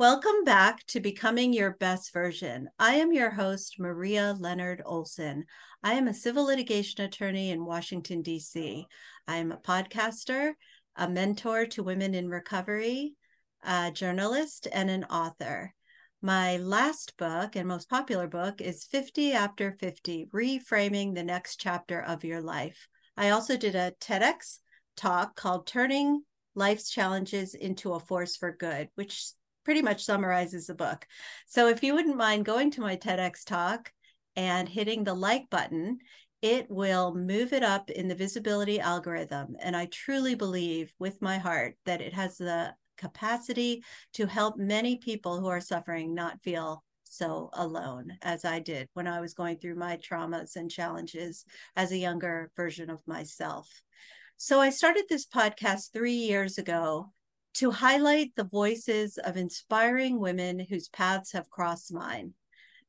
[0.00, 2.70] Welcome back to Becoming Your Best Version.
[2.78, 5.44] I am your host, Maria Leonard Olsen.
[5.82, 8.86] I am a civil litigation attorney in Washington, D.C.
[9.28, 10.52] I am a podcaster,
[10.96, 13.12] a mentor to women in recovery,
[13.62, 15.74] a journalist, and an author.
[16.22, 22.00] My last book and most popular book is 50 After 50 Reframing the Next Chapter
[22.00, 22.88] of Your Life.
[23.18, 24.60] I also did a TEDx
[24.96, 26.22] talk called Turning
[26.54, 29.32] Life's Challenges into a Force for Good, which
[29.70, 31.06] pretty much summarizes the book.
[31.46, 33.92] So if you wouldn't mind going to my TEDx talk
[34.34, 35.98] and hitting the like button,
[36.42, 39.54] it will move it up in the visibility algorithm.
[39.60, 44.96] And I truly believe with my heart that it has the capacity to help many
[44.96, 49.58] people who are suffering not feel so alone as I did when I was going
[49.58, 51.44] through my traumas and challenges
[51.76, 53.68] as a younger version of myself.
[54.36, 57.12] So I started this podcast three years ago
[57.54, 62.34] to highlight the voices of inspiring women whose paths have crossed mine.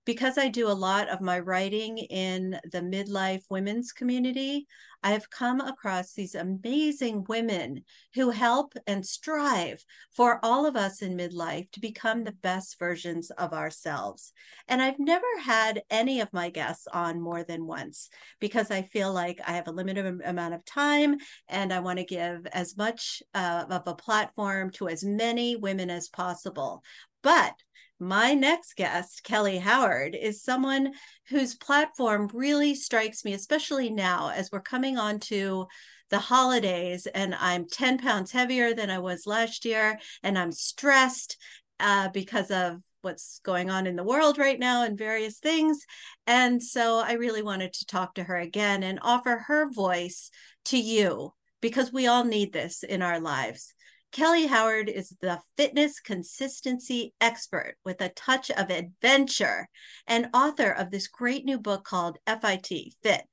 [0.05, 4.67] Because I do a lot of my writing in the midlife women's community,
[5.03, 11.01] I have come across these amazing women who help and strive for all of us
[11.01, 14.31] in midlife to become the best versions of ourselves.
[14.67, 19.11] And I've never had any of my guests on more than once because I feel
[19.11, 23.23] like I have a limited amount of time and I want to give as much
[23.33, 26.83] uh, of a platform to as many women as possible.
[27.23, 27.53] But
[28.01, 30.93] my next guest, Kelly Howard, is someone
[31.29, 35.67] whose platform really strikes me, especially now as we're coming on to
[36.09, 41.37] the holidays and I'm 10 pounds heavier than I was last year and I'm stressed
[41.79, 45.85] uh, because of what's going on in the world right now and various things.
[46.25, 50.31] And so I really wanted to talk to her again and offer her voice
[50.65, 53.75] to you because we all need this in our lives.
[54.11, 59.69] Kelly Howard is the fitness consistency expert with a touch of adventure
[60.05, 63.23] and author of this great new book called FIT Fit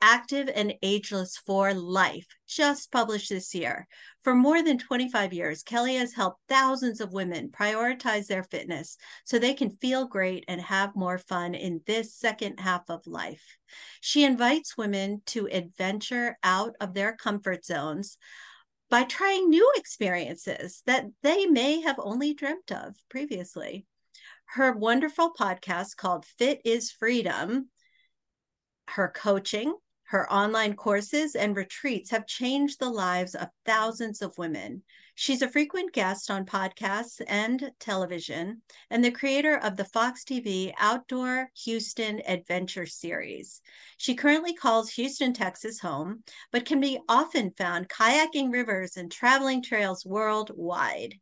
[0.00, 3.88] Active and Ageless for Life, just published this year.
[4.22, 9.38] For more than 25 years, Kelly has helped thousands of women prioritize their fitness so
[9.38, 13.56] they can feel great and have more fun in this second half of life.
[14.00, 18.18] She invites women to adventure out of their comfort zones
[18.92, 23.86] by trying new experiences that they may have only dreamt of previously.
[24.44, 27.70] Her wonderful podcast called Fit is Freedom,
[28.88, 29.74] her coaching,
[30.08, 34.82] her online courses and retreats have changed the lives of thousands of women.
[35.14, 40.72] She's a frequent guest on podcasts and television, and the creator of the Fox TV
[40.78, 43.60] Outdoor Houston Adventure Series.
[43.98, 49.62] She currently calls Houston, Texas home, but can be often found kayaking rivers and traveling
[49.62, 51.16] trails worldwide.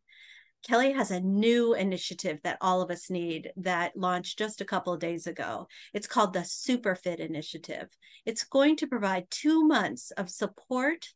[0.66, 4.92] Kelly has a new initiative that all of us need that launched just a couple
[4.92, 5.66] of days ago.
[5.94, 7.88] It's called the Superfit Initiative.
[8.26, 11.08] It's going to provide two months of support,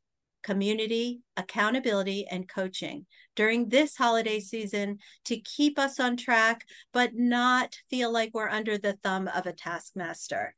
[0.44, 7.77] community, accountability, and coaching during this holiday season to keep us on track, but not
[7.91, 10.54] feel like we're under the thumb of a taskmaster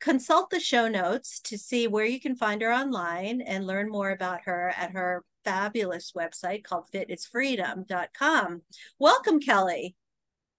[0.00, 4.10] consult the show notes to see where you can find her online and learn more
[4.10, 8.62] about her at her fabulous website called fitisfreedom.com.
[8.98, 9.96] Welcome, Kelly.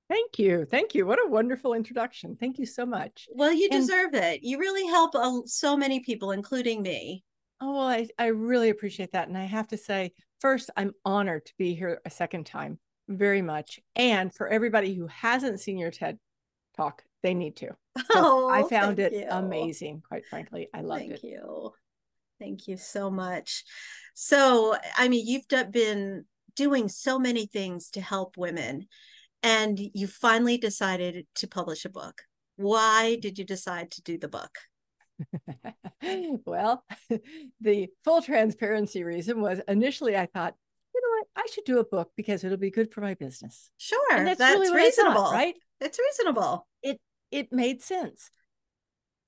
[0.10, 0.66] Thank you.
[0.66, 1.06] Thank you.
[1.06, 2.36] What a wonderful introduction.
[2.40, 3.28] Thank you so much.
[3.32, 4.42] Well, you and, deserve it.
[4.42, 7.24] You really help uh, so many people, including me.
[7.62, 9.28] Oh, well, I, I really appreciate that.
[9.28, 13.42] And I have to say, first, I'm honored to be here a second time, very
[13.42, 13.80] much.
[13.96, 16.18] And for everybody who hasn't seen your TED
[16.78, 17.76] talk, they need to.
[17.98, 19.28] So oh, I found it you.
[19.30, 20.70] amazing, quite frankly.
[20.74, 21.22] I loved thank it.
[21.22, 21.72] Thank you.
[22.40, 23.66] Thank you so much.
[24.14, 26.24] So, I mean, you've been
[26.56, 28.88] doing so many things to help women,
[29.44, 32.22] and you finally decided to publish a book.
[32.56, 34.58] Why did you decide to do the book?
[36.46, 36.84] well,
[37.62, 40.56] the full transparency reason was initially I thought,
[40.94, 43.72] you know what, I should do a book because it'll be good for my business.
[43.78, 45.56] Sure, and that's, that's really reasonable, thought, right?
[45.82, 46.68] It's reasonable.
[46.84, 47.00] It
[47.32, 48.30] it made sense.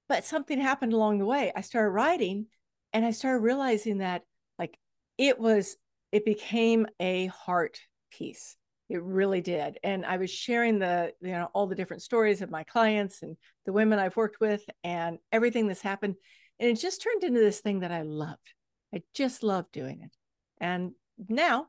[0.09, 1.53] But something happened along the way.
[1.55, 2.47] I started writing
[2.91, 4.23] and I started realizing that
[4.59, 4.77] like
[5.17, 5.77] it was
[6.11, 7.79] it became a heart
[8.11, 8.57] piece.
[8.91, 9.77] It really did.
[9.83, 13.37] And I was sharing the, you know, all the different stories of my clients and
[13.65, 16.15] the women I've worked with and everything that's happened.
[16.59, 18.53] And it just turned into this thing that I loved.
[18.93, 20.11] I just love doing it.
[20.59, 20.91] And
[21.29, 21.67] now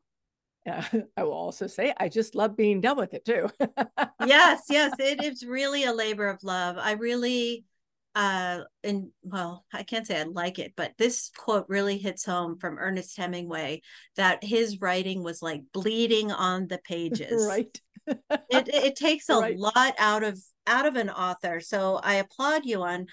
[0.68, 0.82] uh,
[1.16, 3.48] I will also say I just love being done with it too.
[4.26, 6.76] yes, yes, it is really a labor of love.
[6.76, 7.64] I really
[8.14, 12.58] uh and well i can't say i like it but this quote really hits home
[12.58, 13.80] from ernest hemingway
[14.16, 19.56] that his writing was like bleeding on the pages right it it takes a Right.
[19.56, 21.60] lot out of out of an author.
[21.60, 23.06] So I applaud you on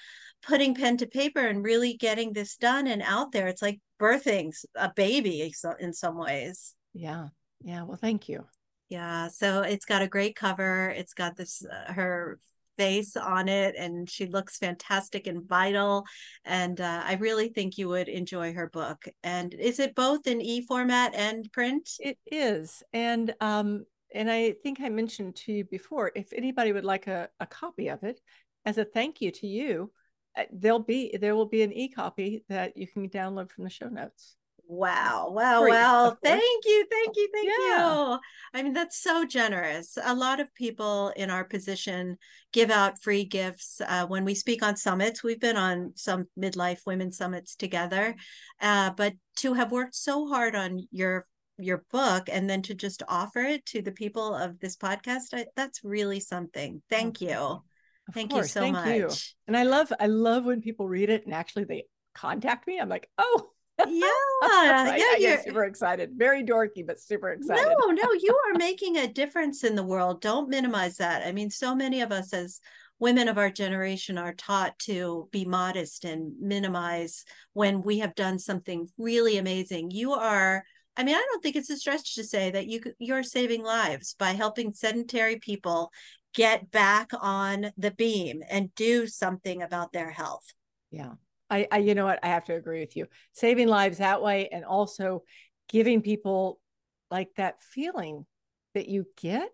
[0.44, 3.48] putting pen to paper and really getting this done and out there.
[3.48, 6.76] It's like birthing a baby in some ways.
[6.94, 7.28] Yeah.
[7.64, 7.84] Yeah.
[7.84, 8.46] Well, thank you.
[8.90, 10.90] Yeah, so it's got a great cover.
[10.90, 12.40] It's got this uh, her
[12.80, 16.06] face on it, and she looks fantastic and vital.
[16.46, 19.00] And uh, I really think you would enjoy her book.
[19.24, 21.86] And is it both in e format and print?
[22.00, 22.82] It is.
[22.94, 23.86] And um,
[24.16, 27.90] and I think I mentioned to you before, if anybody would like a, a copy
[27.90, 28.20] of it
[28.66, 29.92] as a thank you to you,
[30.38, 33.90] uh, there'll be there will be an e-copy that you can download from the show
[33.90, 34.39] notes.
[34.72, 36.16] Wow, wow, Free, wow.
[36.24, 38.12] Thank you, thank you, thank Yeah.
[38.14, 38.20] you.
[38.54, 39.98] I mean, that's so generous.
[40.04, 42.20] A lot of people in our position
[42.54, 45.24] give out free gifts uh, when we speak on summits.
[45.24, 48.16] We've been on some midlife women summits together,
[48.62, 51.26] uh, but to have worked so hard on your
[51.58, 55.48] your book and then to just offer it to the people of this podcast, I,
[55.56, 56.84] that's really something.
[56.92, 57.34] Thank you.
[57.34, 57.64] Of
[58.14, 58.96] Thank course, you so thank much.
[58.96, 59.10] you.
[59.48, 62.80] And I love I love when people read it and actually they contact me.
[62.80, 63.50] I'm like, oh,
[63.90, 64.08] Yeah,
[64.44, 66.12] I, yeah, I you're super excited.
[66.16, 67.64] Very dorky, but super excited.
[67.80, 70.22] No, no, you are making a difference in the world.
[70.22, 71.26] Don't minimize that.
[71.26, 72.60] I mean, so many of us as
[73.00, 78.38] women of our generation are taught to be modest and minimize when we have done
[78.38, 79.92] something really amazing.
[79.92, 80.64] You are
[80.98, 84.16] I mean, I don't think it's a stretch to say that you you're saving lives
[84.20, 85.92] by helping sedentary people
[86.34, 90.54] get back on the beam and do something about their health.
[90.92, 91.14] Yeah.
[91.50, 92.20] I, I, you know what?
[92.24, 93.08] I have to agree with you.
[93.34, 95.24] Saving lives that way and also
[95.68, 96.60] giving people
[97.12, 98.26] like that feeling
[98.76, 99.50] that you get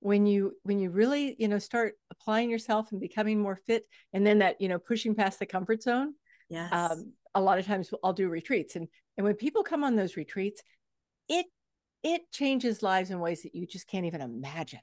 [0.00, 4.26] when you when you really you know start applying yourself and becoming more fit and
[4.26, 6.14] then that you know pushing past the comfort zone
[6.48, 6.72] Yes.
[6.72, 10.16] um, a lot of times i'll do retreats and and when people come on those
[10.16, 10.62] retreats
[11.28, 11.46] it
[12.02, 14.80] it changes lives in ways that you just can't even imagine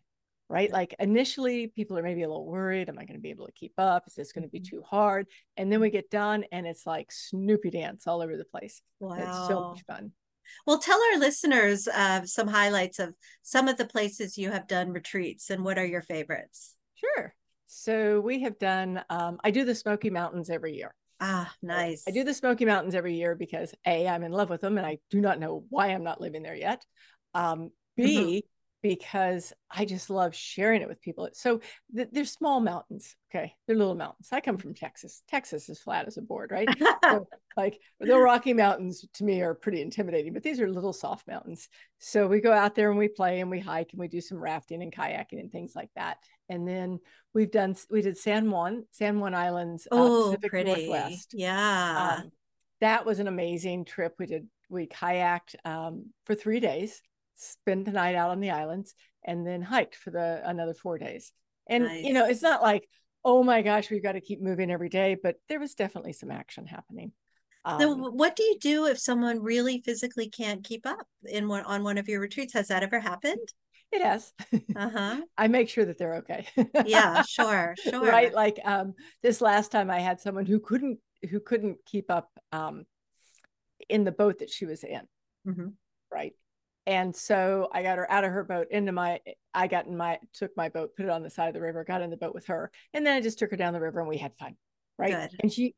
[0.49, 3.45] right like initially people are maybe a little worried am i going to be able
[3.45, 4.69] to keep up is this going to be Mhm.
[4.69, 5.27] too hard
[5.57, 9.15] and then we get done and it's like snoopy dance all over the place wow.
[9.17, 10.11] it's so much fun
[10.65, 13.13] Well, tell our listeners uh, some highlights of
[13.43, 16.75] some of the places you have done retreats and what are your favorites?
[16.95, 17.35] sure
[17.65, 22.03] so we have done um, i do the smoky mountains every year Ah, nice.
[22.07, 24.85] I do the Smoky Mountains every year because A, I'm in love with them and
[24.85, 26.85] I do not know why I'm not living there yet.
[27.33, 28.45] Um, B,
[28.87, 31.27] because I just love sharing it with people.
[31.33, 31.59] So
[31.93, 33.15] th- they're small mountains.
[33.29, 33.53] Okay.
[33.65, 34.29] They're little mountains.
[34.31, 35.23] I come from Texas.
[35.27, 36.69] Texas is flat as a board, right?
[37.03, 41.27] so, like the Rocky Mountains to me are pretty intimidating, but these are little soft
[41.27, 41.67] mountains.
[41.99, 44.37] So we go out there and we play and we hike and we do some
[44.37, 46.17] rafting and kayaking and things like that.
[46.47, 46.99] And then
[47.33, 50.87] we've done, we did San Juan, San Juan Islands, uh, oh, Pacific pretty.
[50.87, 51.33] Northwest.
[51.33, 52.19] Yeah.
[52.21, 52.31] Um,
[52.79, 54.15] that was an amazing trip.
[54.17, 57.01] We did we kayaked um, for three days,
[57.37, 58.93] spent the night out on the islands,
[59.23, 61.31] and then hiked for the another four days.
[61.67, 62.87] And you know, it's not like
[63.27, 66.31] oh my gosh, we've got to keep moving every day, but there was definitely some
[66.31, 67.11] action happening.
[67.65, 71.63] so, Um, what do you do if someone really physically can't keep up in one
[71.65, 72.53] on one of your retreats?
[72.53, 73.53] Has that ever happened?
[73.91, 74.31] it has.
[74.75, 75.21] Uh huh.
[75.37, 76.47] I make sure that they're okay.
[76.85, 78.01] Yeah, sure, sure.
[78.01, 78.33] right.
[78.33, 80.99] Like um, this last time, I had someone who couldn't
[81.29, 82.85] who couldn't keep up um,
[83.89, 85.01] in the boat that she was in.
[85.45, 85.73] Mhm.
[86.11, 86.33] right
[86.87, 89.19] and so i got her out of her boat into my
[89.53, 91.83] i got in my took my boat put it on the side of the river
[91.83, 93.99] got in the boat with her and then i just took her down the river
[93.99, 94.55] and we had fun
[94.97, 95.35] right Good.
[95.41, 95.75] and she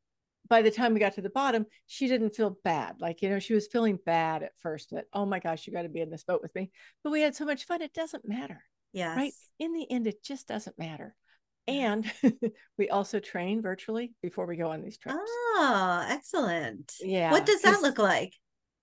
[0.48, 3.40] by the time we got to the bottom she didn't feel bad like you know
[3.40, 6.10] she was feeling bad at first that oh my gosh you got to be in
[6.10, 6.72] this boat with me
[7.04, 8.64] but we had so much fun it doesn't matter
[8.94, 9.18] Yes.
[9.18, 11.14] right in the end it just doesn't matter
[11.68, 12.12] and
[12.80, 15.18] we also train virtually before we go on these trips
[15.62, 16.94] Oh, excellent.
[17.02, 18.34] yeah What does that look like?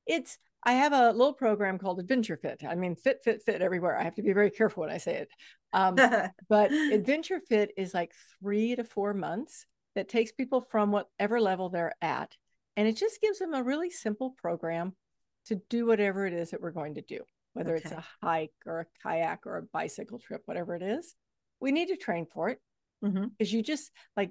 [0.07, 2.63] it's I have a little program called Adventure Fit.
[2.69, 3.97] I mean, fit, fit, fit everywhere.
[3.99, 5.29] I have to be very careful when I say it.
[5.73, 5.95] Um,
[6.49, 11.69] but Adventure Fit is like three to four months that takes people from whatever level
[11.69, 12.37] they're at,
[12.77, 14.95] and it just gives them a really simple program
[15.47, 17.21] to do whatever it is that we're going to do,
[17.53, 21.15] whether it's a hike or a kayak or a bicycle trip, whatever it is.
[21.61, 22.61] We need to train for it
[23.05, 23.31] Mhm.
[23.31, 24.31] because you just like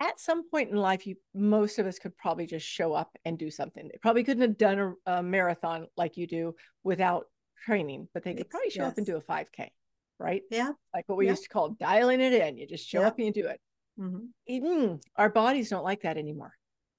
[0.00, 3.38] at some point in life, you most of us could probably just show up and
[3.38, 3.86] do something.
[3.88, 7.26] They probably couldn't have done a, a marathon like you do without
[7.64, 9.70] training, but they could probably show up and do a 5K,
[10.18, 10.42] right?
[10.50, 10.72] Yeah.
[10.92, 11.32] Like what we Yeah.
[11.32, 12.58] used to call dialing it in.
[12.58, 13.06] You just show Yeah.
[13.08, 13.60] up and you do it.
[13.98, 14.28] Mhm.
[14.50, 16.54] Mm, our bodies don't like that anymore.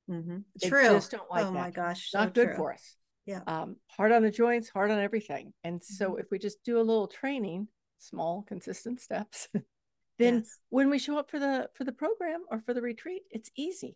[0.10, 0.46] Mhm.
[0.62, 0.84] They True.
[0.90, 2.00] just don't like oh my gosh.
[2.04, 2.56] It's so not good true.
[2.56, 2.96] for us.
[3.25, 3.42] Yeah.
[3.48, 5.54] Um, hard on the joints, hard on everything.
[5.64, 6.20] And so Mhm.
[6.22, 9.50] if we just do a little training, small, consistent steps,
[10.18, 10.60] then Yes.
[10.70, 13.96] when we show up for the for the program or for the retreat, it's easy.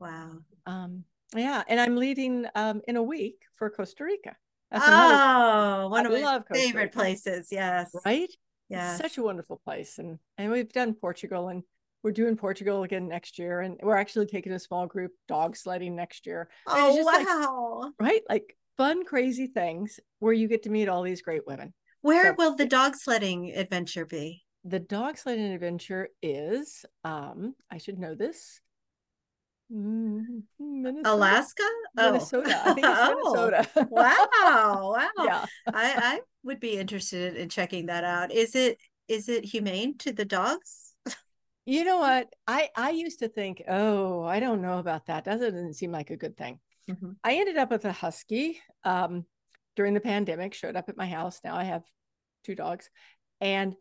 [0.00, 0.38] Wow.
[0.66, 1.04] Um,
[1.34, 4.36] yeah, and I'm leaving um, in a week for Costa Rica.
[4.70, 6.98] That's Oh, one I of my favorite Rica.
[6.98, 7.48] places.
[7.50, 7.90] Yes.
[8.04, 8.30] right.
[8.68, 8.96] Yeah.
[8.96, 9.98] Such a wonderful place.
[9.98, 11.62] And and we've done Portugal and
[12.02, 13.60] we're doing Portugal again next year.
[13.60, 16.48] And we're actually taking a small group dog sledding next year.
[16.66, 17.92] Oh wow.
[18.00, 18.22] Like, right?
[18.28, 21.72] Like fun, crazy things where you get to meet all these great women.
[22.02, 24.43] Where so, will the dog sledding adventure be?
[24.64, 28.60] The dog sledding adventure is, um, I should know this.
[29.72, 31.14] Mm, Minnesota?
[31.14, 31.62] Alaska,
[31.94, 32.62] Minnesota.
[32.64, 32.70] Oh.
[32.70, 33.86] I think it's oh.
[33.90, 35.10] Wow, wow.
[35.24, 38.32] Yeah, I, I would be interested in checking that out.
[38.32, 38.78] Is it
[39.08, 40.92] is it humane to the dogs?
[41.66, 42.28] You know what?
[42.46, 45.24] I I used to think, oh, I don't know about that.
[45.24, 46.60] That doesn't seem like a good thing.
[46.90, 47.12] Mm-hmm.
[47.22, 49.24] I ended up with a husky um,
[49.74, 50.52] during the pandemic.
[50.52, 51.40] Showed up at my house.
[51.42, 51.82] Now I have
[52.44, 52.90] two dogs,
[53.40, 53.74] and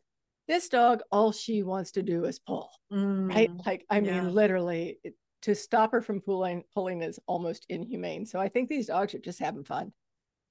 [0.47, 2.69] this dog, all she wants to do is pull.
[2.91, 3.51] Mm, right?
[3.65, 4.21] Like I yeah.
[4.21, 8.25] mean, literally, it, to stop her from pulling pulling is almost inhumane.
[8.25, 9.93] So I think these dogs are just having fun.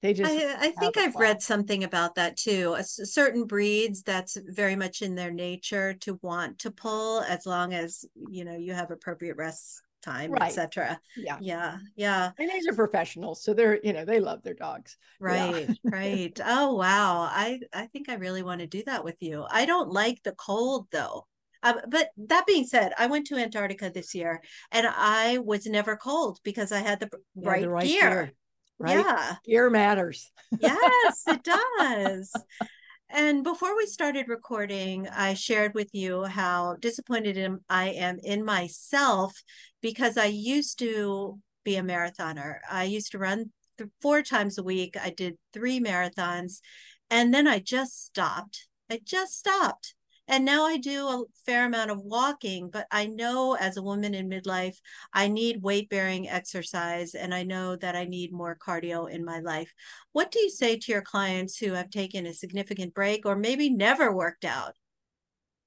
[0.01, 2.75] They just I, I think I've read something about that too.
[2.77, 7.73] A, certain breeds that's very much in their nature to want to pull as long
[7.73, 10.43] as you know you have appropriate rest time, right.
[10.43, 10.99] etc.
[11.17, 11.37] Yeah.
[11.41, 11.77] Yeah.
[11.95, 12.31] Yeah.
[12.37, 13.43] And these are professionals.
[13.43, 14.97] So they're, you know, they love their dogs.
[15.19, 15.67] Right.
[15.69, 15.75] Yeah.
[15.91, 16.39] right.
[16.45, 17.21] Oh wow.
[17.31, 19.45] I I think I really want to do that with you.
[19.49, 21.27] I don't like the cold though.
[21.63, 24.41] Uh, but that being said, I went to Antarctica this year
[24.71, 28.09] and I was never cold because I had the, yeah, right, the right, gear.
[28.09, 28.31] gear.
[28.79, 28.99] Right?
[28.99, 29.35] Yeah.
[29.45, 30.29] Gear matters.
[30.59, 32.33] yes, it does.
[33.15, 39.39] And before we started recording, I shared with you how disappointed I am in myself
[39.83, 42.57] because I used to be a marathoner.
[42.67, 44.97] I used to run th- four times a week.
[44.99, 46.59] I did three marathons
[47.11, 48.67] and then I just stopped.
[48.89, 49.93] I just stopped.
[50.27, 54.13] And now I do a fair amount of walking, but I know as a woman
[54.13, 54.77] in midlife,
[55.13, 59.39] I need weight bearing exercise and I know that I need more cardio in my
[59.39, 59.73] life.
[60.13, 63.69] What do you say to your clients who have taken a significant break or maybe
[63.69, 64.75] never worked out?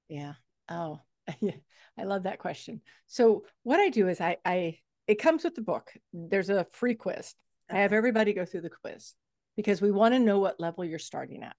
[0.09, 0.33] Yeah.
[0.69, 1.01] Oh,
[1.39, 1.51] yeah.
[1.97, 2.81] I love that question.
[3.05, 5.93] So what I do is I, I, it comes with the book.
[6.13, 7.35] There's a free quiz.
[7.69, 9.13] I have everybody go through the quiz
[9.55, 11.55] because we want to know what level you're starting at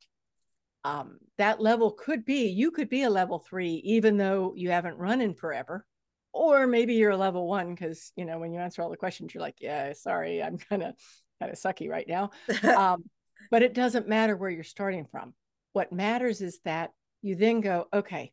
[0.89, 4.97] um, that level could be you could be a level three even though you haven't
[4.97, 5.85] run in forever.
[6.33, 9.35] Or maybe you're a level one because you know when you answer all the questions
[9.35, 10.95] you're like yeah sorry i'm kind of
[11.41, 12.31] kind of sucky right now.
[12.65, 13.05] Um,
[13.51, 15.33] but it doesn't matter where you're starting from.
[15.73, 16.91] What matters is that
[17.23, 18.33] you then go okay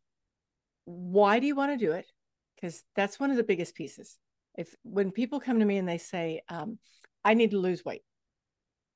[0.84, 2.06] why do you want to do it?
[2.54, 4.18] Because that's one of the biggest pieces.
[4.56, 6.78] If when people come to me and they say um,
[7.24, 8.02] i need to lose weight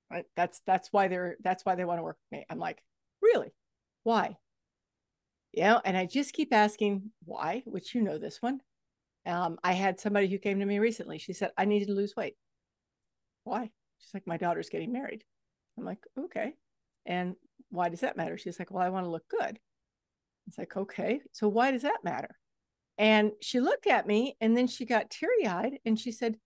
[0.09, 2.47] right that's that's why they're that's why they want to work with me.
[2.49, 2.81] I'm like
[3.23, 3.53] Really?
[4.03, 4.37] Why?
[5.53, 5.79] Yeah.
[5.85, 8.61] And I just keep asking why, which you know this one.
[9.27, 11.19] Um, I had somebody who came to me recently.
[11.19, 12.37] She said, I needed to lose weight.
[13.45, 13.71] Why?
[13.99, 15.25] She's like, my daughter's getting married.
[15.77, 16.55] I'm like, okay.
[17.07, 17.35] And
[17.71, 18.39] why does that matter?
[18.39, 19.59] She's like, well, I want to look good.
[20.47, 21.21] It's like, okay.
[21.33, 22.37] So why does that matter?
[22.99, 26.37] And she looked at me and then she got teary eyed and she said,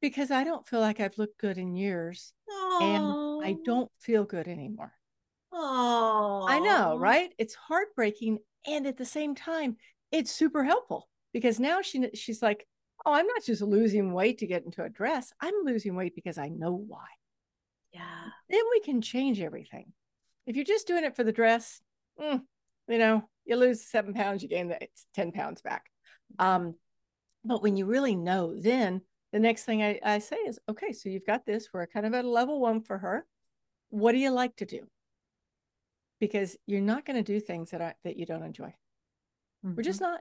[0.00, 2.82] because I don't feel like I've looked good in years Aww.
[2.82, 4.92] and I don't feel good anymore.
[5.56, 7.32] Oh, I know, right?
[7.38, 9.76] It's heartbreaking, and at the same time,
[10.10, 12.66] it's super helpful because now she she's like,
[13.06, 15.32] oh, I'm not just losing weight to get into a dress.
[15.40, 17.06] I'm losing weight because I know why.
[17.92, 18.00] Yeah.
[18.50, 19.92] Then we can change everything.
[20.46, 21.80] If you're just doing it for the dress,
[22.20, 22.42] mm,
[22.88, 24.78] you know, you lose seven pounds, you gain the
[25.14, 25.86] ten pounds back.
[26.38, 26.74] Um,
[27.44, 31.08] but when you really know, then the next thing I, I say is, okay, so
[31.08, 31.68] you've got this.
[31.72, 33.24] We're kind of at a level one for her.
[33.90, 34.88] What do you like to do?
[36.20, 38.74] Because you're not going to do things that are that you don't enjoy.
[39.64, 39.74] Mm-hmm.
[39.76, 40.20] We're just not.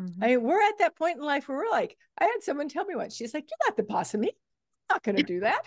[0.00, 0.24] Mm-hmm.
[0.24, 2.84] I mean, we're at that point in life where we're like, I had someone tell
[2.84, 4.32] me once, she's like, You're not the boss of me.
[4.90, 5.62] I'm not going to do that.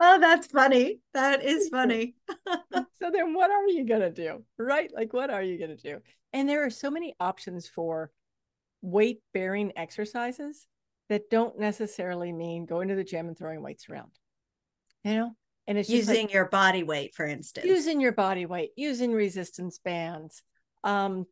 [0.00, 1.00] oh, that's funny.
[1.14, 2.14] That is funny.
[2.74, 4.44] so then what are you going to do?
[4.58, 4.90] Right?
[4.94, 6.00] Like, what are you going to do?
[6.32, 8.10] And there are so many options for
[8.82, 10.66] weight bearing exercises
[11.08, 14.10] that don't necessarily mean going to the gym and throwing weights around.
[15.04, 17.66] You know, and it's using like, your body weight, for instance.
[17.66, 20.42] Using your body weight, using resistance bands.
[20.84, 21.26] Um,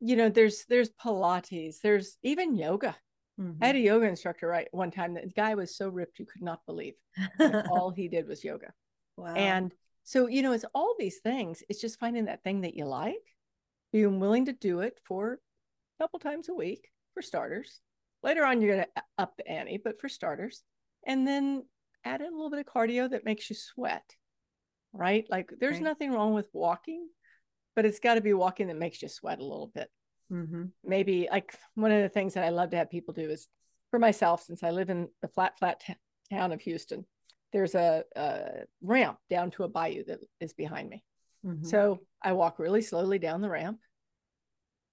[0.00, 2.96] you know, there's there's Pilates, there's even yoga.
[3.40, 3.62] Mm-hmm.
[3.62, 3.86] I had a mm-hmm.
[3.86, 5.14] yoga instructor right one time.
[5.14, 6.94] The guy was so ripped you could not believe.
[7.70, 8.72] All he did was yoga.
[9.16, 9.34] Wow.
[9.34, 9.72] And
[10.04, 11.62] so, you know, it's all these things.
[11.68, 13.34] It's just finding that thing that you like,
[13.92, 15.32] being willing to do it for
[15.98, 17.80] a couple times a week for starters.
[18.22, 20.62] Later on, you're going to up the ante, but for starters.
[21.06, 21.64] And then
[22.04, 24.04] add in a little bit of cardio that makes you sweat,
[24.92, 25.26] right?
[25.30, 25.82] Like there's right.
[25.82, 27.08] nothing wrong with walking,
[27.74, 29.88] but it's got to be walking that makes you sweat a little bit.
[30.32, 30.64] Mm-hmm.
[30.84, 33.48] Maybe like one of the things that I love to have people do is
[33.90, 35.94] for myself, since I live in the flat, flat t-
[36.30, 37.06] town of Houston,
[37.52, 41.04] there's a, a, ramp down to a bayou that is behind me.
[41.46, 41.64] Mm-hmm.
[41.64, 43.78] So I walk really slowly down the ramp.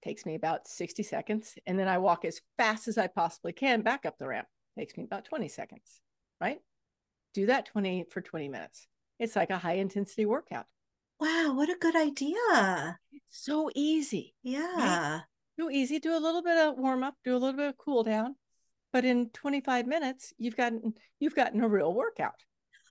[0.04, 1.54] Takes me about 60 seconds.
[1.66, 4.46] And then I walk as fast as I possibly can back up the ramp.
[4.78, 6.00] Takes me about 20 seconds,
[6.40, 6.60] right?
[7.34, 8.86] Do that 20 for 20 minutes.
[9.18, 10.66] It's like a high intensity workout.
[11.20, 12.98] Wow, what a good idea.
[13.12, 14.34] It's so easy.
[14.42, 14.76] Yeah.
[14.76, 15.22] Right?
[15.58, 15.98] So easy.
[15.98, 18.36] Do a little bit of warm up, do a little bit of cool down.
[18.92, 22.44] But in 25 minutes, you've gotten you've gotten a real workout.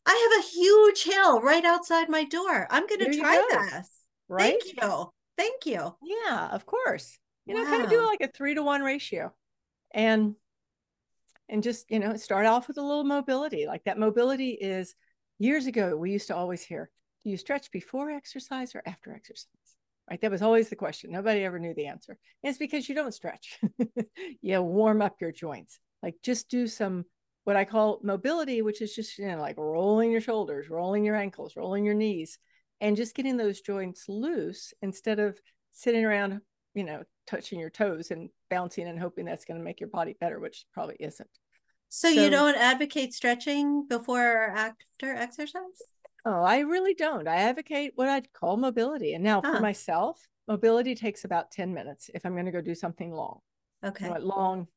[0.06, 2.68] I have a huge hill right outside my door.
[2.72, 3.60] I'm going to try go.
[3.66, 3.90] this.
[4.28, 4.60] Right?
[4.62, 5.12] Thank you.
[5.38, 5.96] Thank you.
[6.02, 7.18] Yeah, of course.
[7.46, 9.34] You know, kind of do like a three to one ratio.
[9.94, 10.36] And
[11.52, 13.68] and just, you know, start off with a little mobility.
[13.68, 14.96] Like that mobility is
[15.38, 16.90] years ago, we used to always hear,
[17.24, 19.48] do you stretch before exercise or after exercise?
[20.10, 20.20] Right.
[20.22, 21.12] That was always the question.
[21.12, 22.18] Nobody ever knew the answer.
[22.44, 23.60] And it's because you don't stretch.
[24.42, 25.80] you warm up your joints.
[26.02, 27.06] Like just do some
[27.44, 31.16] what I call mobility, which is just, you know, like rolling your shoulders, rolling your
[31.16, 32.38] ankles, rolling your knees,
[32.80, 35.40] and just getting those joints loose instead of
[35.72, 36.42] sitting around,
[36.74, 40.16] you know, touching your toes and bouncing and hoping that's going to make your body
[40.20, 41.30] better, which probably isn't.
[41.94, 45.82] So, so you don't advocate stretching before or after exercise?
[46.26, 47.28] Oh, I really don't.
[47.28, 49.14] I advocate what I'd call mobility.
[49.14, 49.56] And now huh.
[49.56, 53.40] for myself, mobility takes about 10 minutes if I'm going to go do something long.
[53.84, 54.06] Okay.
[54.06, 54.68] You know, long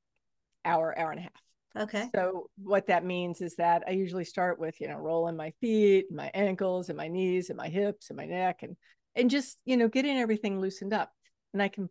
[0.64, 1.84] hour, hour and a half.
[1.84, 2.08] Okay.
[2.12, 6.06] So what that means is that I usually start with, you know, rolling my feet,
[6.10, 8.76] my ankles and my knees and my hips and my neck and
[9.14, 11.12] and just, you know, getting everything loosened up.
[11.52, 11.88] And I can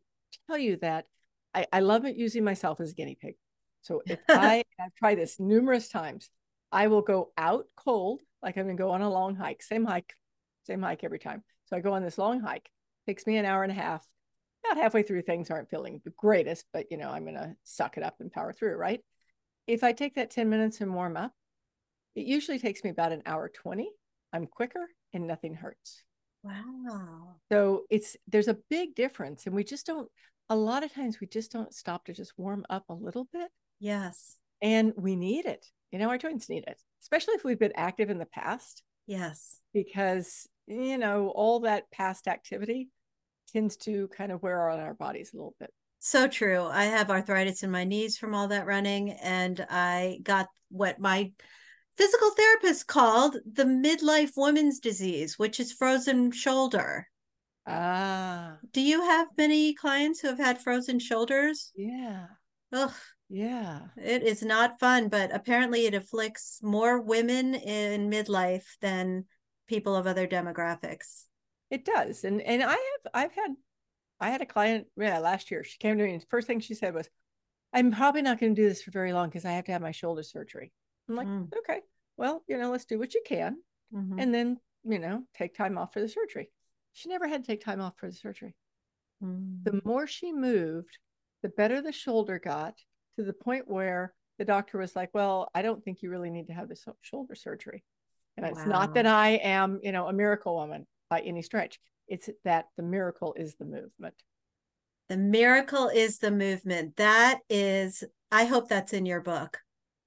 [0.49, 1.05] tell you that
[1.53, 3.35] I, I love it using myself as a guinea pig.
[3.83, 6.29] So if I I've tried this numerous times,
[6.71, 10.15] I will go out cold, like I'm gonna go on a long hike, same hike,
[10.65, 11.43] same hike every time.
[11.65, 12.69] So I go on this long hike,
[13.07, 14.05] takes me an hour and a half.
[14.65, 18.03] About halfway through, things aren't feeling the greatest, but you know, I'm gonna suck it
[18.03, 19.01] up and power through, right?
[19.67, 21.31] if I take that 10 minutes and warm up,
[22.15, 23.89] it usually takes me about an hour 20.
[24.31, 26.03] I'm quicker and nothing hurts.
[26.43, 27.35] Wow.
[27.51, 29.45] So it's there's a big difference.
[29.45, 30.09] And we just don't
[30.49, 33.49] a lot of times we just don't stop to just warm up a little bit.
[33.83, 34.37] Yes.
[34.61, 35.65] And we need it.
[35.91, 38.81] You know, our joints need it, especially if we've been active in the past.
[39.07, 39.59] Yes.
[39.73, 42.87] Because, you know, all that past activity
[43.51, 45.69] tends to kind of wear on our bodies a little bit.
[45.99, 46.63] So true.
[46.63, 51.33] I have arthritis in my knees from all that running, and I got what my
[51.97, 57.09] physical therapist called the midlife woman's disease, which is frozen shoulder.
[57.67, 58.59] Ah.
[58.71, 61.73] Do you have many clients who have had frozen shoulders?
[61.75, 62.27] Yeah.
[62.71, 62.93] Ugh.
[63.33, 63.79] Yeah.
[63.97, 69.25] It is not fun, but apparently it afflicts more women in midlife than
[69.67, 71.23] people of other demographics.
[71.71, 72.25] It does.
[72.25, 73.55] And and I have I've had
[74.19, 75.63] I had a client, yeah, last year.
[75.63, 77.09] She came to me and the first thing she said was,
[77.73, 79.81] I'm probably not going to do this for very long because I have to have
[79.81, 80.71] my shoulder surgery.
[81.09, 81.51] I'm like, mm.
[81.57, 81.79] okay,
[82.17, 83.57] well, you know, let's do what you can.
[83.91, 84.19] Mm-hmm.
[84.19, 86.51] And then, you know, take time off for the surgery.
[86.91, 88.53] She never had to take time off for the surgery.
[89.23, 89.63] Mm.
[89.63, 90.99] The more she moved,
[91.41, 92.75] the better the shoulder got
[93.17, 96.47] to the point where the doctor was like, well, I don't think you really need
[96.47, 97.83] to have this shoulder surgery.
[98.37, 98.51] And wow.
[98.51, 101.79] it's not that I am, you know, a miracle woman by any stretch.
[102.07, 104.15] It's that the miracle is the movement.
[105.09, 106.97] The miracle is the movement.
[106.97, 109.59] That is, I hope that's in your book.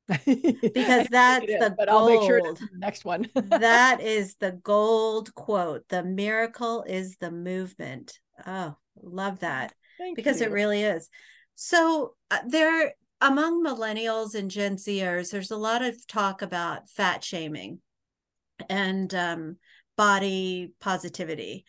[0.08, 2.10] because that's is, the but gold.
[2.10, 3.28] I'll make sure it's the next one.
[3.34, 5.84] that is the gold quote.
[5.88, 8.18] The miracle is the movement.
[8.46, 9.74] Oh, love that.
[9.98, 10.46] Thank because you.
[10.46, 11.08] it really is.
[11.56, 17.24] So uh, there among millennials and Gen Zers, there's a lot of talk about fat
[17.24, 17.80] shaming
[18.68, 19.56] and um,
[19.96, 21.64] body positivity.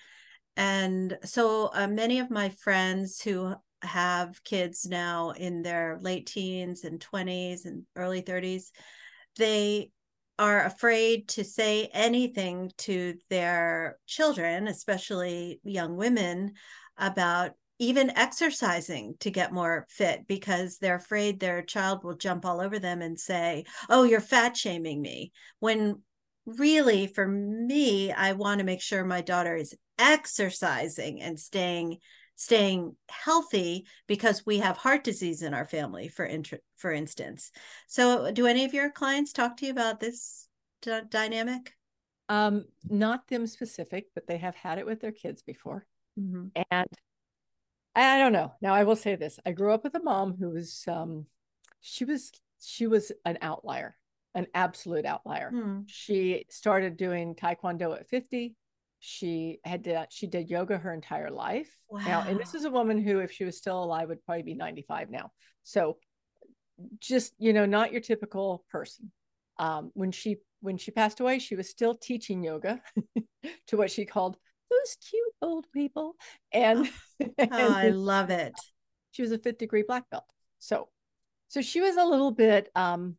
[0.55, 6.83] And so uh, many of my friends who have kids now in their late teens
[6.83, 8.71] and 20s and early 30s,
[9.37, 9.91] they
[10.39, 16.53] are afraid to say anything to their children, especially young women,
[16.97, 22.59] about even exercising to get more fit because they're afraid their child will jump all
[22.59, 25.31] over them and say, Oh, you're fat shaming me.
[25.59, 26.01] When
[26.45, 31.97] really, for me, I want to make sure my daughter is exercising and staying
[32.39, 37.51] staying healthy because we have heart disease in our family for int- for instance
[37.87, 40.47] so do any of your clients talk to you about this
[40.83, 41.73] d- dynamic
[42.29, 45.83] um not them specific but they have had it with their kids before
[46.19, 46.45] mm-hmm.
[46.69, 46.87] and
[47.97, 48.53] I, don't know.
[48.61, 49.39] Now i will say this.
[49.45, 51.25] I grew up with a mom who was um
[51.81, 52.31] she was
[52.61, 53.95] she was an outlier
[54.35, 55.49] an absolute outlier.
[55.49, 55.79] Hmm.
[55.87, 58.55] she started doing taekwondo at 50
[58.99, 61.69] she had to, she did yoga her entire life.
[61.89, 61.99] Wow.
[62.05, 64.55] now and this is a woman who if she was still alive would probably be
[64.55, 65.31] 95 now.
[65.63, 65.97] So
[66.99, 69.11] just you know not your typical person.
[69.59, 72.79] Um, when she when she passed away she was still teaching yoga
[73.67, 74.37] to what she called
[74.69, 76.15] those cute old people.
[76.51, 76.89] And,
[77.21, 78.53] oh, I love it.
[79.11, 80.25] She was a fifth degree black belt.
[80.59, 80.89] So,
[81.47, 83.15] so she was a little bit, um,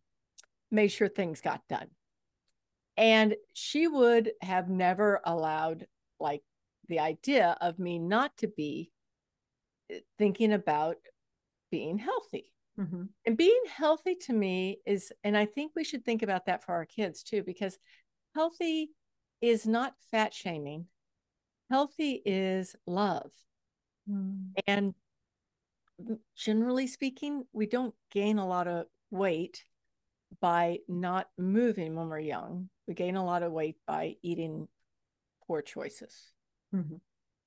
[0.70, 1.88] made sure things got done.
[2.96, 5.87] And she would have never allowed
[6.18, 6.42] like
[6.88, 8.90] the idea of me not to be
[9.90, 10.96] eh, thinking about
[11.70, 12.52] being healthy.
[12.78, 13.04] Mm-hmm.
[13.26, 16.72] And being healthy to me is, and I think we should think about that for
[16.72, 17.78] our kids too, because
[18.34, 18.90] healthy
[19.40, 20.87] is not fat shaming.
[21.70, 23.31] Healthy is love.
[24.11, 24.52] Mm.
[24.66, 24.94] And
[26.37, 29.64] generally speaking, we don't gain a lot of weight
[30.40, 32.68] by not moving when we're young.
[32.87, 34.68] We gain a lot of weight by eating
[35.46, 36.14] poor choices.
[36.74, 36.96] Mm-hmm.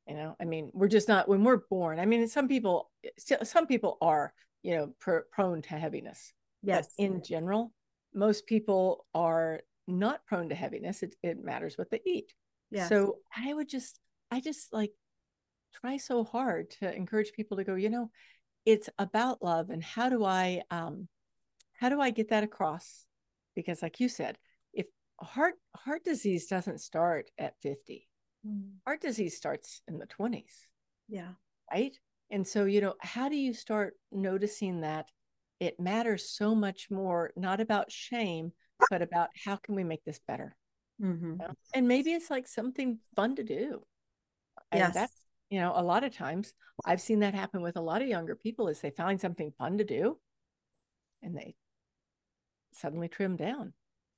[0.08, 2.00] You know, I mean, we're just not when we're born.
[2.00, 6.34] I mean, some people, some people are, you know, pr- prone to heaviness.
[6.64, 6.94] Yes.
[6.98, 7.72] But in general,
[8.14, 11.02] most people are not prone to heaviness.
[11.02, 12.34] It, it matters what they eat.
[12.72, 12.90] Yes.
[12.90, 14.00] So I would just,
[14.32, 14.94] I just like
[15.74, 18.10] try so hard to encourage people to go, you know,
[18.66, 21.08] it's about love and how do I, um,
[21.74, 23.06] how do I get that across?
[23.56, 24.38] Because like you said,
[24.74, 24.86] if
[25.20, 28.08] heart, heart disease doesn't start at 50,
[28.48, 28.70] mm.
[28.86, 30.68] heart disease starts in the 20s.
[31.10, 31.34] Yeah.
[31.72, 31.98] Right.
[32.30, 35.10] And so, you know, how do you start noticing that
[35.60, 38.54] it matters so much more, not about shame,
[38.90, 40.56] but about how can we make this better?
[41.02, 41.32] Mm-hmm.
[41.32, 41.54] You know?
[41.76, 43.84] And maybe it's like something fun to do.
[44.74, 44.86] Yes.
[44.86, 45.14] And that's,
[45.50, 46.54] you know, a lot of times
[46.86, 49.78] I've seen that happen with a lot of younger people is they find something fun
[49.78, 50.18] to do
[51.22, 51.56] and they
[52.74, 53.74] suddenly trim down.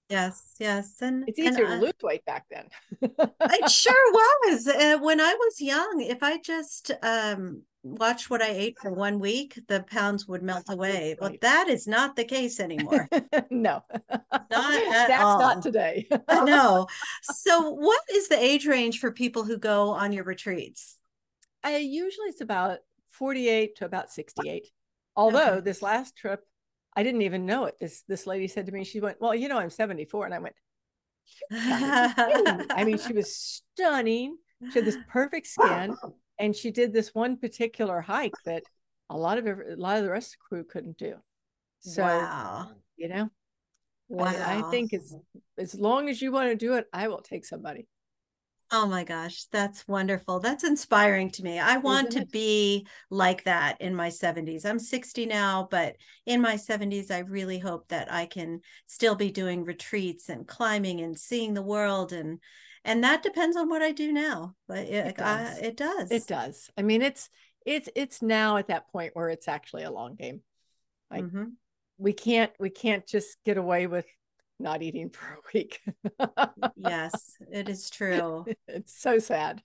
[0.09, 2.67] Yes, yes, and it's easier and, to lose weight back then.
[3.01, 4.67] it sure was.
[4.67, 9.19] Uh, when I was young, if I just um, watched what I ate for one
[9.19, 11.15] week, the pounds would melt away.
[11.19, 13.09] Well, that is not the case anymore.
[13.49, 13.91] no, not
[14.51, 15.39] at That's all.
[15.39, 16.07] not today.
[16.31, 16.87] no.
[17.21, 20.97] So, what is the age range for people who go on your retreats?
[21.63, 24.69] I usually it's about forty-eight to about sixty-eight.
[25.15, 25.61] Although okay.
[25.61, 26.43] this last trip
[26.95, 27.75] I didn't even know it.
[27.79, 30.39] This this lady said to me, she went, "Well, you know, I'm 74," and I
[30.39, 30.55] went,
[31.51, 34.37] "I mean, she was stunning.
[34.71, 35.95] She had this perfect skin,
[36.39, 38.63] and she did this one particular hike that
[39.09, 41.15] a lot of a lot of the rest of the crew couldn't do.
[41.79, 42.71] So, wow.
[42.95, 43.29] you know,
[44.09, 44.25] wow.
[44.25, 45.15] I, I think it's
[45.57, 47.87] as long as you want to do it, I will take somebody.
[48.75, 50.39] Oh my gosh, that's wonderful.
[50.39, 51.59] That's inspiring to me.
[51.59, 54.65] I want to be like that in my 70s.
[54.65, 59.29] I'm 60 now, but in my 70s, I really hope that I can still be
[59.29, 62.39] doing retreats and climbing and seeing the world and
[62.85, 64.55] and that depends on what I do now.
[64.67, 65.57] But it, it, does.
[65.57, 66.11] I, it does.
[66.11, 66.69] It does.
[66.77, 67.29] I mean, it's
[67.65, 70.41] it's it's now at that point where it's actually a long game.
[71.09, 71.45] Like mm-hmm.
[71.97, 74.05] we can't we can't just get away with
[74.59, 75.81] not eating for a week.
[76.75, 78.45] yes, it is true.
[78.67, 79.61] It's so sad.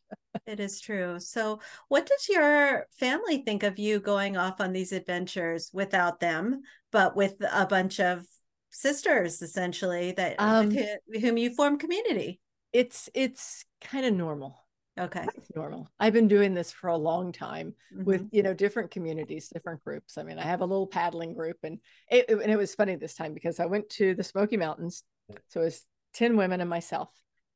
[0.46, 1.18] it is true.
[1.20, 6.62] So, what does your family think of you going off on these adventures without them,
[6.92, 8.24] but with a bunch of
[8.70, 10.76] sisters essentially that um,
[11.20, 12.40] whom you form community?
[12.72, 14.64] It's it's kind of normal.
[14.98, 15.24] Okay.
[15.36, 15.88] It's normal.
[16.00, 18.04] I've been doing this for a long time mm-hmm.
[18.04, 20.18] with, you know, different communities, different groups.
[20.18, 21.78] I mean, I have a little paddling group and
[22.10, 25.04] it, and it was funny this time because I went to the Smoky Mountains.
[25.48, 27.10] So it was 10 women and myself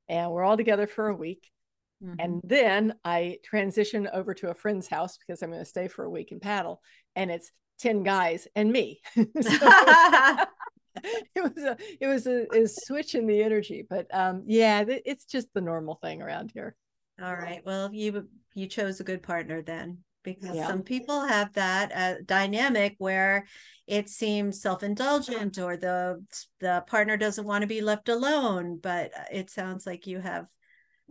[0.09, 1.51] and we're all together for a week.
[2.03, 2.14] Mm-hmm.
[2.18, 6.05] And then I transition over to a friend's house because I'm going to stay for
[6.05, 6.81] a week and paddle.
[7.16, 9.01] And it's 10 guys and me.
[11.35, 15.25] it was a it was a, a, switch in the energy but um yeah it's
[15.25, 16.77] just the normal thing around here
[17.21, 17.62] all right.
[17.65, 20.67] Well, you you chose a good partner then because yeah.
[20.67, 23.47] some people have that uh, dynamic where
[23.87, 26.25] it seems self-indulgent or the
[26.61, 30.47] the partner doesn't want to be left alone, but uh, it sounds like you have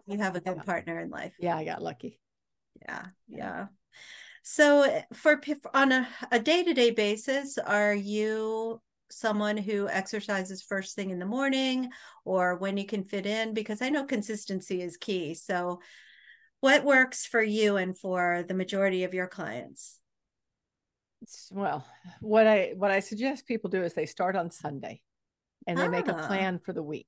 [0.08, 1.34] you have a good partner in life.
[1.39, 2.19] Yeah, I got lucky.
[2.82, 3.06] Yeah.
[3.27, 3.65] Yeah.
[4.43, 5.39] So for
[5.73, 11.89] on a, a day-to-day basis, are you someone who exercises first thing in the morning
[12.26, 15.34] or when you can fit in because I know consistency is key.
[15.34, 15.80] So
[16.62, 20.00] what works for you and for the majority of your clients?
[21.52, 21.86] Well,
[22.19, 25.02] what I what I suggest people do is they start on Sunday
[25.67, 25.89] and they ah.
[25.89, 26.28] make a ah.
[26.28, 27.08] plan for the week.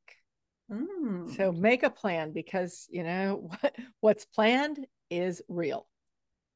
[0.72, 1.36] Mm.
[1.36, 5.88] So make a plan because you know what what's planned is real.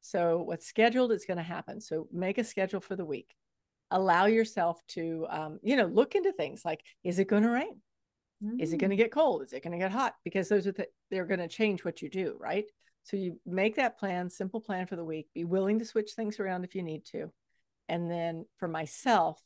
[0.02, 1.82] So what's scheduled is going to happen.
[1.82, 3.36] So make a schedule for the week
[3.92, 7.82] allow yourself to um, you know look into things like is it going to rain?
[8.44, 8.62] Mm.
[8.62, 9.42] is it going to get cold?
[9.42, 10.14] Is it going to get hot?
[10.24, 12.66] Because those are the, they're going to change what you do right?
[13.04, 15.28] So you make that plan simple plan for the week.
[15.34, 17.32] Be willing to switch things around if you need to.
[17.88, 19.42] And then for myself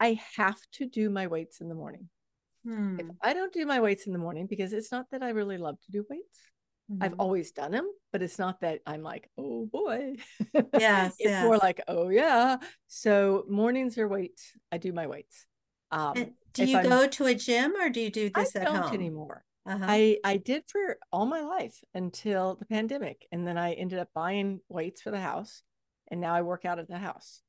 [0.00, 2.08] i have to do my weights in the morning.
[2.64, 2.98] Hmm.
[2.98, 5.58] if i don't do my weights in the morning because it's not that i really
[5.58, 6.38] love to do weights
[6.90, 7.02] Mm-hmm.
[7.02, 10.16] I've always done them, but it's not that I'm like, oh boy.
[10.78, 11.14] Yes.
[11.18, 11.44] it's yes.
[11.44, 12.58] more like, oh yeah.
[12.88, 14.52] So mornings are weights.
[14.70, 15.46] I do my weights.
[15.90, 18.66] Um, do you I'm, go to a gym or do you do this I at
[18.66, 19.44] don't home anymore?
[19.66, 19.84] Uh-huh.
[19.86, 24.08] I I did for all my life until the pandemic, and then I ended up
[24.14, 25.62] buying weights for the house,
[26.10, 27.40] and now I work out at the house.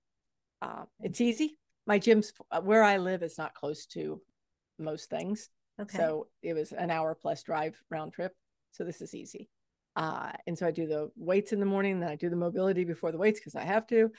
[0.62, 1.58] Uh, it's easy.
[1.86, 4.22] My gym's uh, where I live is not close to
[4.80, 5.50] most things,
[5.82, 5.98] okay.
[5.98, 8.32] so it was an hour plus drive round trip.
[8.76, 9.50] So this is easy.
[9.96, 12.84] Uh, and so I do the weights in the morning, then I do the mobility
[12.84, 14.12] before the weights because I have to.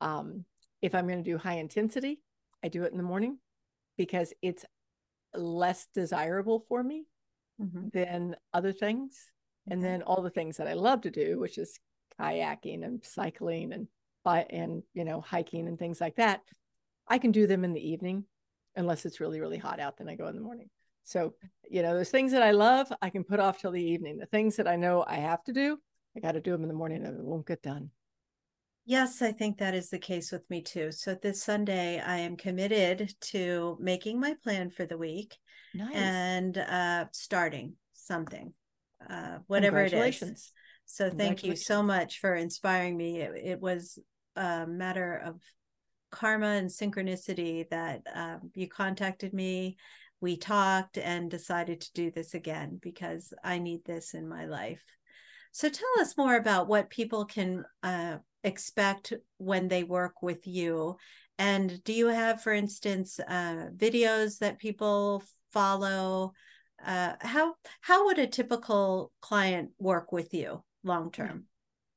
[0.00, 0.44] Um,
[0.80, 2.20] if I'm going to do high intensity,
[2.62, 3.38] I do it in the morning
[3.96, 4.64] because it's
[5.34, 7.06] less desirable for me
[7.60, 7.88] mm-hmm.
[7.92, 9.30] than other things.
[9.68, 11.78] And then all the things that I love to do, which is
[12.20, 13.88] kayaking and cycling and
[14.26, 16.40] and you know hiking and things like that,
[17.08, 18.24] I can do them in the evening
[18.76, 19.96] unless it's really really hot out.
[19.96, 20.70] Then I go in the morning.
[21.04, 21.34] So,
[21.70, 24.18] you know, those things that I love, I can put off till the evening.
[24.18, 25.78] The things that I know I have to do,
[26.16, 27.90] I got to do them in the morning and it won't get done.
[28.86, 30.92] Yes, I think that is the case with me too.
[30.92, 35.36] So this Sunday, I am committed to making my plan for the week
[35.74, 35.94] nice.
[35.94, 38.52] and uh, starting something,
[39.08, 40.52] uh, whatever it is.
[40.86, 43.20] So thank you so much for inspiring me.
[43.20, 43.98] It, it was
[44.36, 45.40] a matter of
[46.10, 49.76] karma and synchronicity that um, you contacted me
[50.24, 54.82] we talked and decided to do this again because I need this in my life.
[55.52, 60.96] So tell us more about what people can uh, expect when they work with you.
[61.38, 66.32] And do you have, for instance, uh, videos that people follow?
[66.84, 71.44] Uh, how how would a typical client work with you long term?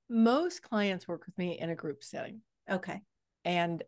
[0.10, 2.42] Most clients work with me in a group setting.
[2.70, 3.00] Okay.
[3.46, 3.84] And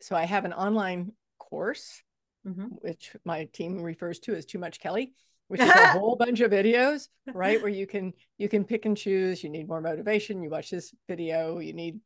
[0.00, 2.02] so I have an online course
[2.46, 2.66] mm-hmm.
[2.80, 5.14] which my team refers to as Too Much Kelly,
[5.48, 7.60] which is a whole bunch of videos, right?
[7.60, 9.42] Where you can you can pick and choose.
[9.42, 10.42] You need more motivation.
[10.42, 11.58] You watch this video.
[11.58, 12.00] You need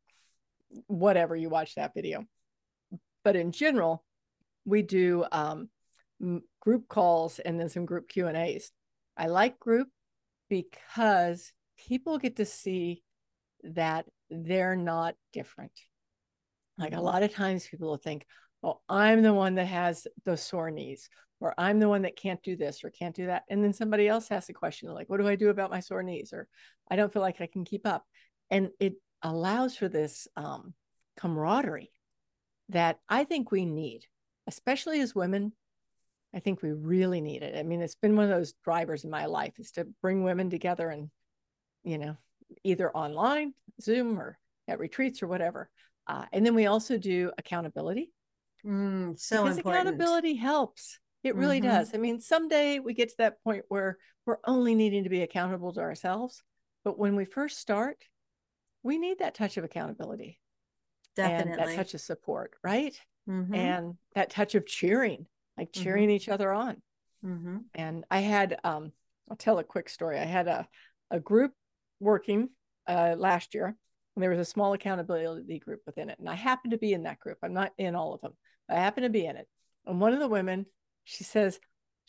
[0.87, 1.35] whatever.
[1.35, 2.25] You watch that video.
[3.23, 4.03] But in general,
[4.65, 5.69] we do um,
[6.59, 8.71] group calls and then some group Q and A's.
[9.17, 9.89] I like group
[10.49, 13.03] because people get to see
[13.63, 15.71] that they're not different.
[16.77, 17.05] Like a mm-hmm.
[17.05, 18.25] lot of times people will think,
[18.63, 22.43] oh, I'm the one that has the sore knees, or I'm the one that can't
[22.43, 23.43] do this or can't do that.
[23.49, 26.03] And then somebody else asks a question like, what do I do about my sore
[26.03, 26.33] knees?
[26.33, 26.47] Or
[26.91, 28.03] I don't feel like I can keep up.
[28.49, 30.73] And it allows for this um,
[31.17, 31.91] camaraderie
[32.69, 34.05] that I think we need,
[34.47, 35.53] especially as women.
[36.33, 37.57] I think we really need it.
[37.57, 40.49] I mean, it's been one of those drivers in my life is to bring women
[40.49, 41.09] together and,
[41.83, 42.17] you know,
[42.63, 45.69] either online, Zoom, or at retreats or whatever.
[46.05, 48.11] Uh, and then we also do accountability.
[48.65, 49.87] Mm, so because important.
[49.87, 50.99] accountability helps.
[51.23, 51.69] It really mm-hmm.
[51.69, 51.91] does.
[51.93, 55.73] I mean, someday we get to that point where we're only needing to be accountable
[55.73, 56.41] to ourselves.
[56.83, 57.97] But when we first start,
[58.83, 60.39] we need that touch of accountability.
[61.15, 61.51] Definitely.
[61.51, 62.97] And that touch of support, right?
[63.29, 63.53] Mm-hmm.
[63.53, 65.25] And that touch of cheering,
[65.57, 66.11] like cheering mm-hmm.
[66.11, 66.81] each other on.
[67.25, 67.57] Mm-hmm.
[67.75, 68.93] And I had, um,
[69.29, 70.17] I'll tell a quick story.
[70.17, 70.67] I had a,
[71.11, 71.51] a group
[71.99, 72.49] working
[72.87, 73.75] uh, last year,
[74.15, 76.19] and there was a small accountability group within it.
[76.19, 77.37] And I happened to be in that group.
[77.43, 78.33] I'm not in all of them.
[78.69, 79.47] I happen to be in it.
[79.85, 80.65] And one of the women,
[81.03, 81.59] she says,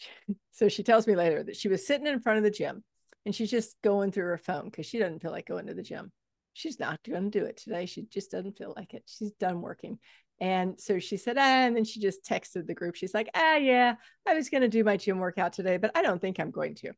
[0.50, 2.82] so she tells me later that she was sitting in front of the gym
[3.24, 5.82] and she's just going through her phone because she doesn't feel like going to the
[5.82, 6.10] gym.
[6.52, 7.86] She's not going to do it today.
[7.86, 9.04] She just doesn't feel like it.
[9.06, 9.98] She's done working.
[10.40, 12.96] And so she said, ah, and then she just texted the group.
[12.96, 16.02] She's like, ah, yeah, I was going to do my gym workout today, but I
[16.02, 16.92] don't think I'm going to.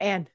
[0.00, 0.28] And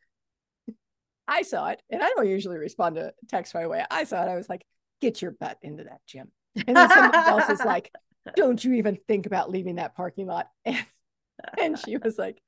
[1.27, 3.85] I saw it, and I don't usually respond to text right away.
[3.89, 4.29] I saw it.
[4.29, 4.65] I was like,
[5.01, 6.31] get your butt into that gym.
[6.67, 7.91] And then somebody else is like,
[8.35, 10.47] don't you even think about leaving that parking lot.
[11.57, 12.39] And, and she was like,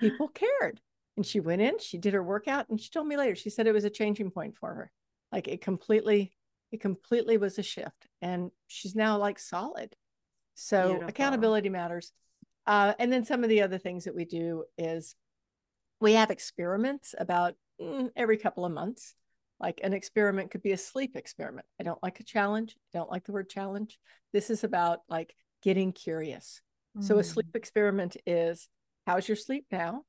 [0.00, 0.80] people cared.
[1.16, 3.66] And she went in, she did her workout, and she told me later, she said
[3.66, 4.90] it was a changing point for her.
[5.30, 6.32] Like it completely,
[6.72, 8.08] it completely was a shift.
[8.22, 9.94] And she's now like solid.
[10.54, 11.08] So Beautiful.
[11.10, 12.12] accountability matters.
[12.66, 15.14] Uh, and then some of the other things that we do is
[16.00, 17.54] we have experiments about
[18.16, 19.14] every couple of months.
[19.58, 21.66] Like an experiment could be a sleep experiment.
[21.78, 22.76] I don't like a challenge.
[22.94, 23.98] I don't like the word challenge.
[24.32, 26.62] This is about like getting curious.
[26.96, 27.04] Mm.
[27.04, 27.56] So a sleep mm.
[27.56, 28.68] experiment is
[29.06, 30.02] how's your sleep now?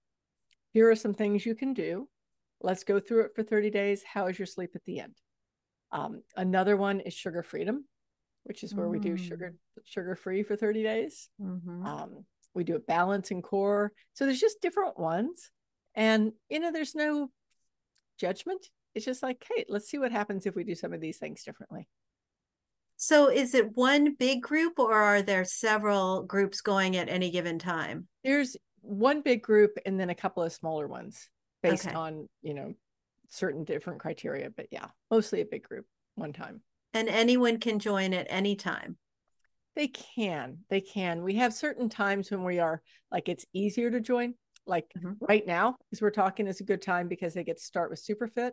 [0.74, 2.08] Here are some things you can do.
[2.62, 4.04] Let's go through it for 30 days.
[4.04, 5.16] How is your sleep at the end?
[5.92, 7.86] Um, another one is sugar freedom,
[8.44, 8.92] which is where mm.
[8.92, 9.82] we do sugar mm.
[9.84, 11.30] sugar free for 30 days.
[11.42, 11.86] Mm-hmm.
[11.86, 13.92] Um, we do a balance and core.
[14.14, 15.52] So there's just different ones.
[15.94, 17.30] And you know, there's no
[18.22, 21.18] judgment it's just like, hey, let's see what happens if we do some of these
[21.18, 21.88] things differently.
[22.98, 27.58] So is it one big group or are there several groups going at any given
[27.58, 28.08] time?
[28.24, 31.30] There's one big group and then a couple of smaller ones
[31.64, 31.96] based okay.
[31.96, 32.74] on, you know,
[33.30, 34.50] certain different criteria.
[34.56, 36.62] But yeah, mostly a big group one time.
[36.94, 38.98] And anyone can join at any time.
[39.76, 40.60] They can.
[40.70, 41.24] They can.
[41.24, 44.34] We have certain times when we are like it's easier to join.
[44.66, 45.14] Like mm-hmm.
[45.28, 48.04] right now, as we're talking, is a good time because they get to start with
[48.06, 48.52] Superfit.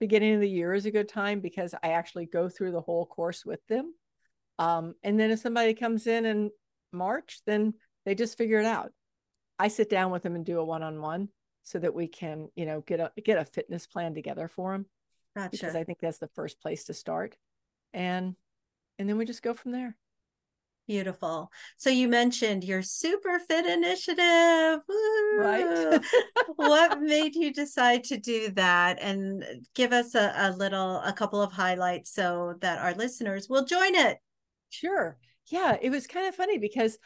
[0.00, 3.06] Beginning of the year is a good time because I actually go through the whole
[3.06, 3.94] course with them.
[4.58, 6.50] Um, and then if somebody comes in in
[6.92, 8.92] March, then they just figure it out.
[9.58, 11.28] I sit down with them and do a one-on-one
[11.62, 14.86] so that we can, you know, get a get a fitness plan together for them.
[15.36, 15.50] Gotcha.
[15.50, 17.36] Because I think that's the first place to start.
[17.92, 18.34] And
[18.98, 19.96] and then we just go from there.
[20.86, 21.50] Beautiful.
[21.78, 24.80] So you mentioned your super fit initiative.
[24.86, 25.38] Woo!
[25.38, 26.00] Right.
[26.56, 28.98] what made you decide to do that?
[29.00, 33.48] And uh, give us a, a little, a couple of highlights so that our listeners
[33.48, 34.18] will join it.
[34.68, 35.16] Sure.
[35.50, 35.78] Yeah.
[35.80, 36.98] It was kind of funny because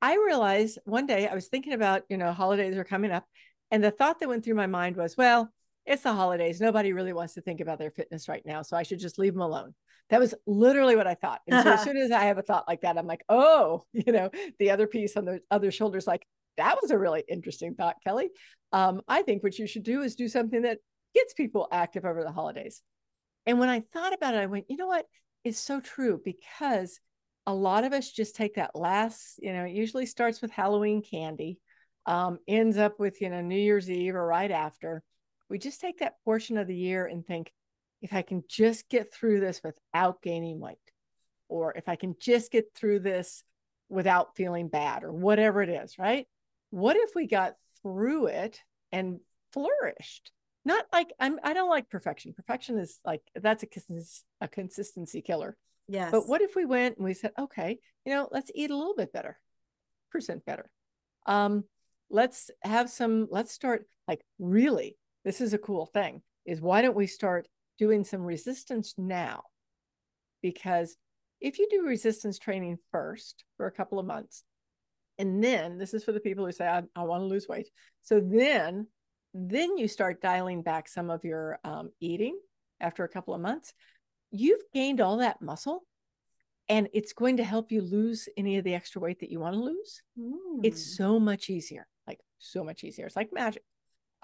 [0.00, 3.24] I realized one day I was thinking about, you know, holidays are coming up.
[3.70, 5.50] And the thought that went through my mind was, well,
[5.84, 6.60] it's the holidays.
[6.60, 8.62] Nobody really wants to think about their fitness right now.
[8.62, 9.74] So I should just leave them alone.
[10.10, 11.40] That was literally what I thought.
[11.48, 14.12] And so as soon as I have a thought like that, I'm like, oh, you
[14.12, 17.96] know, the other piece on the other shoulders, like, that was a really interesting thought,
[18.04, 18.30] Kelly.
[18.72, 20.78] Um, I think what you should do is do something that
[21.14, 22.82] gets people active over the holidays.
[23.46, 25.06] And when I thought about it, I went, you know what?
[25.44, 26.98] It's so true because
[27.46, 31.02] a lot of us just take that last, you know, it usually starts with Halloween
[31.02, 31.58] candy,
[32.06, 35.02] um, ends up with, you know, New Year's Eve or right after.
[35.48, 37.52] We just take that portion of the year and think,
[38.02, 40.78] if I can just get through this without gaining weight,
[41.48, 43.42] or if I can just get through this
[43.88, 46.26] without feeling bad, or whatever it is, right?
[46.70, 48.60] What if we got through it
[48.92, 49.20] and
[49.52, 50.32] flourished?
[50.64, 52.32] Not like I'm, I don't like perfection.
[52.32, 53.68] Perfection is like, that's a,
[54.40, 55.56] a consistency killer.
[55.88, 56.10] Yes.
[56.10, 58.96] But what if we went and we said, okay, you know, let's eat a little
[58.96, 59.38] bit better,
[60.10, 60.68] percent better.
[61.24, 61.64] Um,
[62.10, 66.96] let's have some, let's start like really, this is a cool thing is why don't
[66.96, 67.46] we start
[67.78, 69.42] doing some resistance now.
[70.42, 70.96] Because
[71.40, 74.44] if you do resistance training first for a couple of months,
[75.18, 77.68] and then this is for the people who say, I, I want to lose weight.
[78.02, 78.86] So then,
[79.32, 82.38] then you start dialing back some of your um, eating
[82.80, 83.72] after a couple of months.
[84.30, 85.84] You've gained all that muscle
[86.68, 89.54] and it's going to help you lose any of the extra weight that you want
[89.54, 90.02] to lose.
[90.18, 90.60] Mm.
[90.64, 93.06] It's so much easier, like so much easier.
[93.06, 93.62] It's like magic.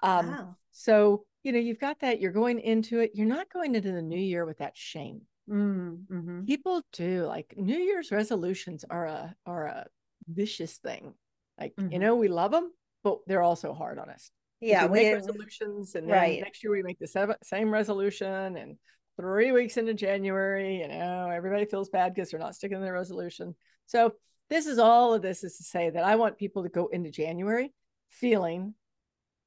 [0.02, 0.56] Um, wow.
[0.72, 3.12] So you know, you've got that, you're going into it.
[3.14, 5.22] You're not going into the new year with that shame.
[5.50, 9.86] Mm, hmm People do like New Year's resolutions are a are a
[10.28, 11.14] vicious thing.
[11.58, 11.92] Like, mm-hmm.
[11.92, 12.70] you know, we love them,
[13.02, 14.30] but they're also hard on us.
[14.60, 16.40] Yeah, we, we make resolutions, and right.
[16.40, 18.76] next year we make the same resolution, and
[19.16, 22.92] three weeks into January, you know, everybody feels bad because they're not sticking to their
[22.92, 23.54] resolution.
[23.86, 24.14] So
[24.48, 27.10] this is all of this is to say that I want people to go into
[27.10, 27.72] January
[28.08, 28.74] feeling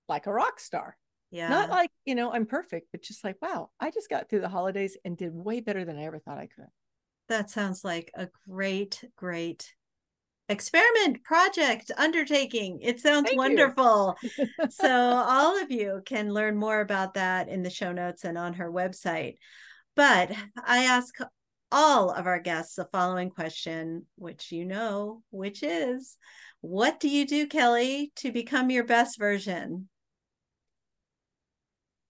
[0.07, 0.97] like a rock star.
[1.35, 1.49] Yeah.
[1.49, 4.47] Not like, you know, I'm perfect, but just like, wow, I just got through the
[4.47, 6.69] holidays and did way better than I ever thought I could.
[7.27, 9.73] That sounds like a great, great
[10.47, 12.79] experiment project undertaking.
[12.81, 14.15] It sounds Thank wonderful.
[14.69, 18.53] so, all of you can learn more about that in the show notes and on
[18.53, 19.35] her website.
[19.93, 20.31] But
[20.65, 21.17] I ask
[21.69, 26.17] all of our guests the following question, which you know, which is
[26.61, 29.89] what do you do, Kelly, to become your best version?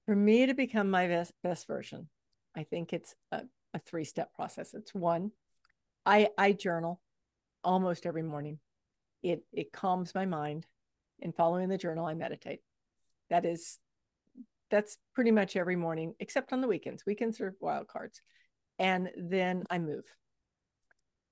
[0.06, 2.10] For me to become my best, best version,
[2.56, 4.74] I think it's a, a three step process.
[4.74, 5.32] It's one,
[6.06, 7.02] I, I journal
[7.64, 8.60] almost every morning.
[9.24, 10.66] It, it calms my mind.
[11.20, 12.60] In following the journal, I meditate.
[13.30, 13.80] That is,
[14.70, 17.06] that's pretty much every morning, except on the weekends.
[17.06, 18.22] Weekends are wild cards.
[18.78, 20.04] And then I move.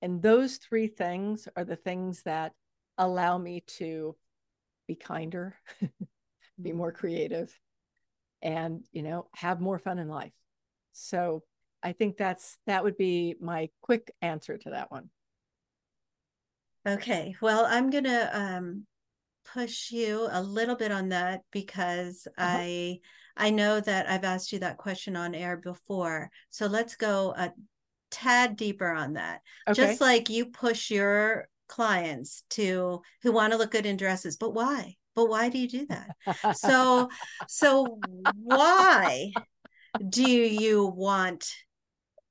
[0.01, 2.53] And those three things are the things that
[2.97, 4.15] allow me to
[4.87, 5.89] be kinder, be
[6.69, 6.77] mm-hmm.
[6.77, 7.57] more creative,
[8.43, 10.33] and you know have more fun in life.
[10.91, 11.41] So
[11.81, 15.09] i think that's that would be my quick answer to that one.
[16.85, 18.85] Okay well i'm gonna um
[19.53, 22.57] push you a little bit on that because uh-huh.
[22.59, 22.99] i
[23.35, 26.29] i know that i've asked you that question on air before.
[26.49, 27.51] So let's go a
[28.11, 29.41] tad deeper on that.
[29.67, 29.81] Okay.
[29.81, 34.53] just like you push your clients to who want to look good in dresses but
[34.53, 36.55] why but why do you do that?
[36.55, 37.09] So
[37.47, 39.33] so why
[40.09, 41.53] do you want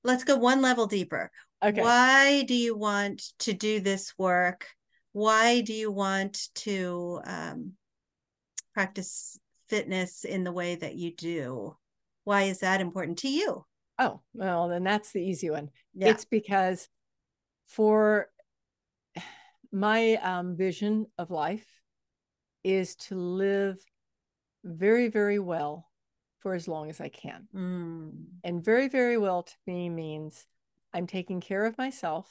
[0.05, 1.31] let's go one level deeper.
[1.65, 1.81] Okay.
[1.81, 4.67] Why do you want to do this work?
[5.13, 7.73] Why do you want to um,
[8.75, 11.77] practice fitness in the way that you do?
[12.25, 13.65] Why is that important to you?
[13.99, 15.71] Oh well then that's the easy one.
[15.95, 16.09] Yeah.
[16.09, 16.89] it's because
[17.69, 18.29] for
[19.71, 21.67] my um, vision of life
[22.65, 23.79] is to live
[24.65, 25.89] very, very well
[26.41, 27.49] for as long as I can.
[27.55, 28.25] Mm.
[28.45, 30.47] And very, very well to me means
[30.93, 32.29] I'm taking care of myself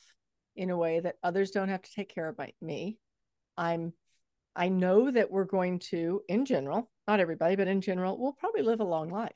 [0.56, 3.00] in a way that others don't have to take care of me.
[3.58, 3.94] I'm
[4.56, 8.64] I know that we're going to, in general, not everybody, but in general, we'll probably
[8.64, 9.32] live a long life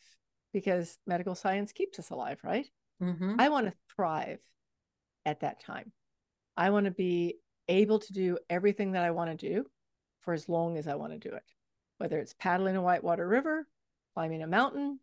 [0.52, 2.68] because medical science keeps us alive, right?
[3.02, 3.36] Mm-hmm.
[3.39, 4.39] I want to thrive
[5.26, 5.91] at that time.
[6.58, 7.38] I want to be
[7.68, 9.66] able to do everything that I want to do
[10.26, 11.44] for as long as I want to do it,
[11.98, 13.68] whether it's paddling a whitewater river,
[14.14, 15.00] climbing a mountain,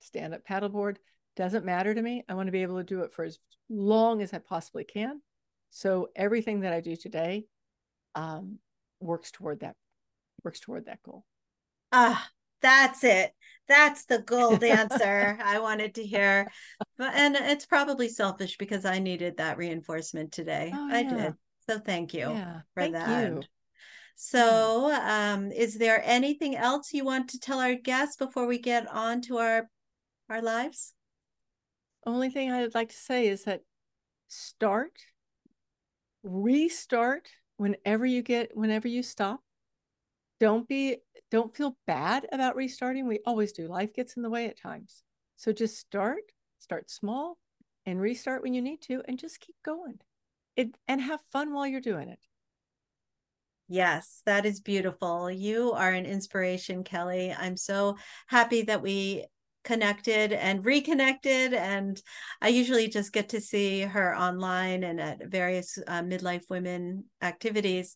[0.00, 0.96] stand up paddleboard,
[1.36, 2.24] doesn't matter to me.
[2.28, 3.38] I want to be able to do it for as
[3.68, 5.22] long as I possibly can.
[5.70, 7.46] So everything that I do today
[8.14, 8.58] um,
[9.00, 9.76] works toward that
[10.44, 11.24] works toward that goal.
[11.92, 12.28] Ah,
[12.60, 13.32] that's it.
[13.68, 16.50] That's the gold answer I wanted to hear.
[16.98, 20.72] But and it's probably selfish because I needed that reinforcement today.
[20.74, 21.08] Oh, I yeah.
[21.08, 21.34] did.
[21.68, 23.24] So thank you Yeah, for thank that.
[23.24, 23.42] you.
[24.22, 28.86] So, um, is there anything else you want to tell our guests before we get
[28.86, 29.70] on to our
[30.28, 30.92] our lives?
[32.04, 33.62] Only thing I'd like to say is that
[34.28, 34.92] start,
[36.22, 39.40] restart whenever you get, whenever you stop.
[40.38, 40.98] Don't be,
[41.30, 43.08] don't feel bad about restarting.
[43.08, 43.68] We always do.
[43.68, 45.02] Life gets in the way at times.
[45.36, 46.24] So just start,
[46.58, 47.38] start small
[47.86, 49.98] and restart when you need to and just keep going.
[50.56, 52.20] It, and have fun while you're doing it.
[53.72, 55.30] Yes, that is beautiful.
[55.30, 57.32] You are an inspiration, Kelly.
[57.32, 57.96] I'm so
[58.26, 59.26] happy that we
[59.62, 61.54] connected and reconnected.
[61.54, 62.02] And
[62.42, 67.94] I usually just get to see her online and at various uh, midlife women activities.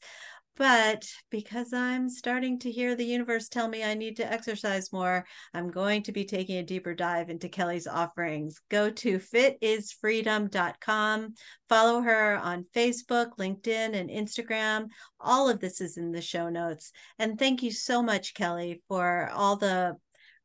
[0.56, 5.26] But because I'm starting to hear the universe tell me I need to exercise more,
[5.52, 8.60] I'm going to be taking a deeper dive into Kelly's offerings.
[8.70, 11.34] Go to fitisfreedom.com,
[11.68, 14.86] follow her on Facebook, LinkedIn, and Instagram.
[15.18, 16.92] All of this is in the show notes.
[17.18, 19.96] And thank you so much, Kelly, for all the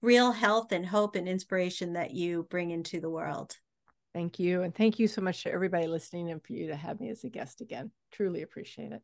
[0.02, 3.56] real health and hope and inspiration that you bring into the world.
[4.14, 4.64] Thank you.
[4.64, 7.24] And thank you so much to everybody listening and for you to have me as
[7.24, 7.92] a guest again.
[8.12, 9.04] Truly appreciate it.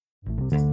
[0.25, 0.70] thank you